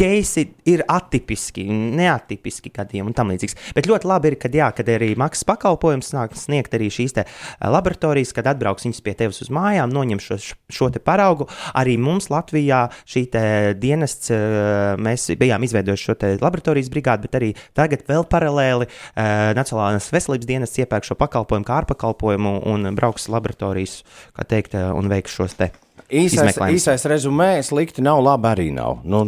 Keisi 0.00 0.46
ir 0.64 0.80
atipiski, 0.88 1.66
neatipiski 1.68 2.70
gadījumi 2.72 3.10
un 3.10 3.16
tam 3.16 3.28
līdzīgs. 3.34 3.56
Bet 3.76 3.84
ļoti 3.90 4.08
labi 4.08 4.30
ir, 4.30 4.36
kad, 4.40 4.54
jā, 4.56 4.70
kad 4.72 4.88
arī 4.88 5.10
maksas 5.20 5.44
pakalpojums 5.44 6.14
nāk 6.16 6.36
sniegt 6.40 6.72
arī 6.78 6.88
šīs 6.88 7.18
eh, 7.20 7.28
laboratorijas, 7.68 8.32
kad 8.32 8.48
atbrauks 8.48 8.86
viņas 8.86 9.02
pie 9.04 9.12
tevis 9.18 9.42
uz 9.44 9.50
mājām, 9.52 9.92
noņem 9.92 10.22
šo, 10.24 10.38
šo 10.72 10.88
te 10.94 11.02
paraugu. 11.04 11.50
Arī 11.76 11.98
mums 12.00 12.30
Latvijā 12.32 12.86
šī 13.04 13.26
dienests, 13.82 14.32
eh, 14.32 14.94
mēs 14.96 15.28
bijām 15.40 15.68
izveidojuši 15.68 16.08
šo 16.08 16.16
laboratorijas 16.40 16.88
brigādi, 16.96 17.28
bet 17.28 17.36
arī 17.36 17.52
tagad 17.76 18.06
vēl 18.08 18.24
paralēli 18.30 18.88
eh, 18.88 19.52
Nacionālās 19.60 20.08
veselības 20.14 20.48
dienests 20.48 20.80
iepērk 20.80 21.10
šo 21.10 21.18
pakalpojumu 21.20 21.68
kā 21.68 21.82
ārpakalpojumu 21.82 22.56
un 22.72 22.94
brauks 22.96 23.28
laboratorijas, 23.28 24.00
kā 24.32 24.48
teikt, 24.48 24.80
un 24.80 25.12
veiks 25.12 25.36
šos 25.36 25.60
te. 25.60 25.72
Īsais, 26.10 26.58
īsais 26.74 27.04
rezumē, 27.06 27.52
slikti 27.62 28.02
nav, 28.02 28.22
labi 28.26 28.50
arī 28.50 28.68
nav. 28.74 29.04
Nu, 29.06 29.22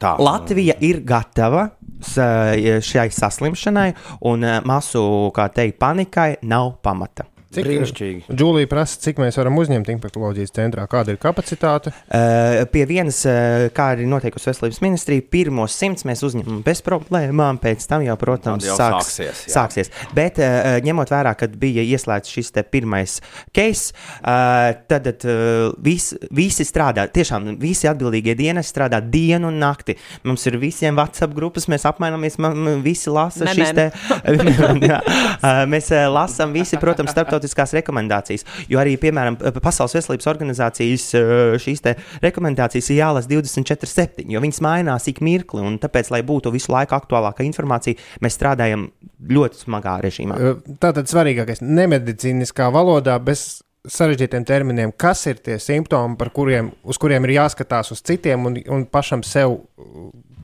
tā. 0.00 0.16
Latvija 0.18 0.74
ir 0.82 1.02
gatava 1.06 1.68
šai 2.04 3.06
saslimšanai, 3.14 3.90
un 4.30 4.44
eh, 4.44 4.58
masu, 4.66 5.04
kā 5.34 5.48
teikt, 5.54 5.78
panikai 5.82 6.34
nav 6.42 6.76
pamata. 6.84 7.28
Cik 7.54 7.68
Brīnišķīgi. 7.68 8.34
Džūlija 8.34 8.68
prasa, 8.70 8.98
cik 9.04 9.20
mēs 9.22 9.38
varam 9.38 9.58
uzņemt 9.62 9.90
infekcijas 9.94 10.52
centrā, 10.54 10.86
kāda 10.90 11.14
ir 11.14 11.18
kapacitāte. 11.22 11.92
Uh, 12.08 12.64
pie 12.72 12.82
vienas, 12.90 13.20
uh, 13.28 13.68
kā 13.74 13.92
arī 13.94 14.06
noteikusi 14.10 14.50
veselības 14.50 14.80
ministrija, 14.84 15.24
pirmos 15.30 15.76
simts 15.78 16.06
mēs 16.08 16.24
uzņemam 16.26 16.62
bez 16.66 16.82
problēmām, 16.84 17.60
pēc 17.62 17.86
tam 17.90 18.04
jau, 18.06 18.16
protams, 18.20 18.66
jau 18.66 18.76
sāks, 18.78 19.12
sāksies, 19.14 19.44
jā. 19.46 19.54
sāksies. 19.54 19.92
Bet 20.16 20.40
uh, 20.42 20.76
ņemot 20.84 21.12
vērā, 21.14 21.34
kad 21.38 21.54
bija 21.60 21.84
ieslēgts 21.86 22.34
šis 22.34 22.50
te 22.56 22.64
pirmais 22.66 23.20
case, 23.54 23.94
uh, 24.20 24.74
tad 24.90 25.08
uh, 25.12 25.70
vis, 25.84 26.10
visi 26.34 26.66
strādā, 26.66 27.06
tiešām 27.14 27.54
visi 27.62 27.88
atbildīgie 27.90 28.34
dienas 28.38 28.70
strādā 28.72 28.98
dienu 29.00 29.48
un 29.52 29.60
nakti. 29.62 29.96
Mums 30.26 30.44
ir 30.50 30.58
visiem 30.58 30.98
WhatsApp 30.98 31.34
grupas, 31.36 31.68
mēs 31.70 31.86
apmainamies, 31.88 32.38
ma- 32.42 32.54
ma- 32.54 32.76
visi 32.82 33.12
lasa 33.12 33.46
šīs 33.54 33.74
te. 33.76 33.88
Jā, 34.90 35.00
uh, 35.00 35.64
mēs 35.70 35.88
uh, 35.94 36.06
lasām 36.12 36.52
visi, 36.54 36.76
protams, 36.80 37.14
starptautiskās 37.14 37.43
rekomendācijas. 37.52 38.46
Jo 38.70 38.80
arī, 38.80 38.96
piemēram, 39.00 39.36
Pasaules 39.60 39.96
veselības 39.98 40.30
organizācijas 40.30 41.06
uh, 41.18 41.56
šīs 41.60 41.84
rekomendācijas 42.24 42.90
ir 42.90 43.00
jālasa 43.02 43.28
24-7, 43.30 44.24
jo 44.32 44.40
viņas 44.40 44.62
mainās 44.64 45.08
ik 45.10 45.20
mirkli. 45.24 45.64
Tāpēc, 45.82 46.10
lai 46.14 46.22
būtu 46.26 46.52
visu 46.54 46.72
laiku 46.72 46.96
aktuālākā 46.96 47.44
informācija, 47.44 48.00
mēs 48.24 48.38
strādājam 48.38 48.88
ļoti 49.30 49.64
smagā 49.66 49.98
režīmā. 50.04 50.40
Tātad 50.80 51.10
svarīgākais- 51.10 51.62
nemedicīniskā 51.80 52.70
valodā, 52.72 53.18
bez 53.22 53.62
sarežģītiem 53.84 54.44
terminiem, 54.48 54.92
kas 54.96 55.26
ir 55.28 55.40
tie 55.44 55.58
simptomi, 55.60 56.16
kuriem, 56.32 56.70
uz 56.84 56.98
kuriem 57.00 57.26
ir 57.26 57.34
jāskatās 57.36 57.92
uz 57.92 58.00
citiem 58.00 58.46
un, 58.48 58.56
un 58.72 58.86
pašam 58.88 59.22
sev 59.26 59.58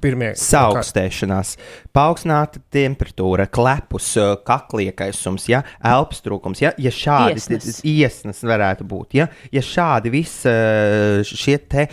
pirmie. 0.03 0.31
Saaugstēšanās, 0.39 1.55
paaugstināta 1.97 2.63
temperatūra, 2.73 3.47
klepus, 3.53 4.13
kakliekaisums, 4.47 5.47
ja, 5.51 5.63
elpas 5.93 6.23
trūkums, 6.25 6.63
ja, 6.65 6.73
ja 6.81 6.93
šādi 6.95 7.41
Iesnas. 7.41 7.81
iesnas 7.87 8.43
varētu 8.47 8.87
būt, 8.89 9.19
ja, 9.21 9.29
ja 9.55 9.63
šādi 9.65 10.13
visi 10.15 10.55
šie 11.31 11.57
te 11.71 11.87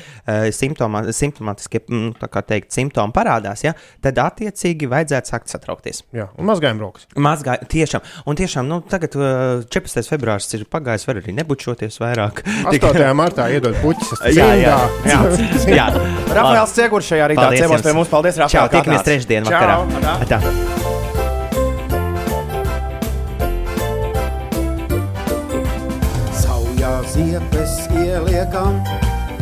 simptoma, 0.55 1.03
simptomātiskie 1.15 1.83
tā 2.21 2.31
kā 2.31 2.43
teikt, 2.47 2.71
simptomi 2.75 3.15
parādās, 3.15 3.65
ja, 3.65 3.75
tad 4.03 4.19
attiecīgi 4.23 4.89
vajadzētu 4.91 5.33
sākt 5.33 5.53
satraukties. 5.53 6.03
Jā, 6.15 6.29
un 6.37 6.49
mazgājam 6.49 6.81
rokas. 6.83 7.07
Mazgā, 7.17 7.57
tiešām, 7.69 8.05
un 8.27 8.39
tiešām, 8.39 8.67
nu, 8.69 8.79
tagad 8.87 9.17
uh, 9.19 9.65
14. 9.65 10.07
februāris 10.11 10.49
ir 10.57 10.65
pagājis, 10.71 11.07
var 11.09 11.21
arī 11.21 11.35
nebučoties 11.37 11.99
vairāk. 12.01 12.43
8. 12.71 13.03
martā 13.17 13.49
iedod 13.53 13.75
puķis. 13.81 14.13
Jā, 14.35 14.49
jā, 14.59 14.77
jā. 15.07 15.19
jā. 15.71 15.87
Rafaels 16.37 16.73
Ciegurs 16.75 17.07
šajā 17.09 17.29
rītā 17.31 17.47
ciemos 17.55 17.81
jums. 17.81 17.85
Pie 17.97 18.03
mums. 18.03 18.09
Paldies, 18.13 18.37
Rafael. 18.37 18.51
Čau, 18.53 18.69
ka 18.69 18.75
tiekamies 18.77 19.03
trešdien 19.03 19.43
Čau, 19.43 19.53
vakarā. 19.57 19.75
atā. 20.21 20.37
Tā. 20.37 21.57
Saujā 26.37 26.93
ziepes 27.13 27.77
ieliekam, 27.97 28.81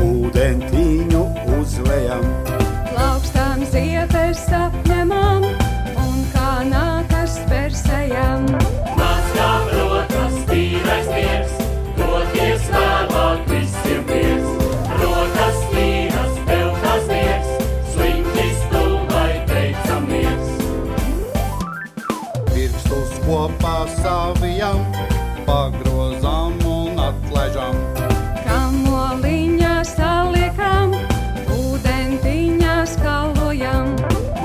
ūdentiņu 0.06 1.24
uzlējam. 1.60 2.55
Kopā 23.26 23.88
savijam, 23.98 24.82
pagrozām 25.48 26.60
un 26.70 27.00
atlaižam. 27.02 27.78
Kamoliņā 28.46 29.74
saliekam, 29.90 30.94
ūdentiņā 31.56 32.76
skalojam. 32.94 33.96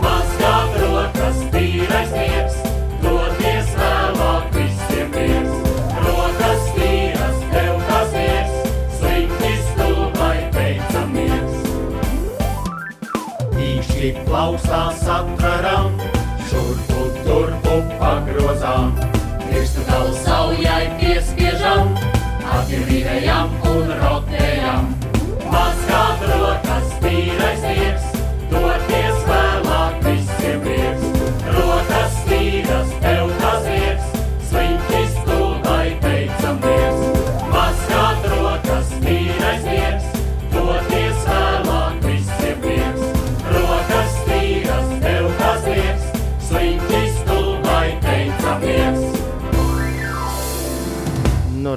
Mazgām 0.00 0.72
rokas, 0.80 1.42
tīrais 1.52 2.14
miers, 2.16 2.56
doties 3.04 3.74
vēlāk 3.82 4.48
visiem 4.56 5.12
pies. 5.16 5.52
Rokas 6.06 6.72
tīras, 6.78 7.44
tev 7.52 7.84
tas 7.90 8.16
miers, 8.16 8.54
sliņķis 8.96 9.64
stulbai 9.74 10.36
teicamies. 10.56 11.60
Īši 13.60 14.14
plausās 14.24 15.04
atveram, 15.20 15.99
pagrozām. 18.70 18.94
Pirkstu 19.50 19.82
galu 19.88 20.14
saujai 20.14 20.86
piespiežam, 21.00 21.94
atvirījām 22.58 23.50
un 23.66 23.92
rotējam. 24.02 24.94
Mazgāt 25.50 25.79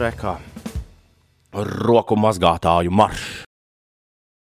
rekā. 0.03 0.37
Roku 1.53 2.17
mazgātāju 2.17 2.93
maršs. 2.93 3.32